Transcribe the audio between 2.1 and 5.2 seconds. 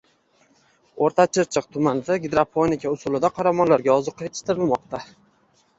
gidroponika usulda qoramollarga ozuqa yetishtirilmoqda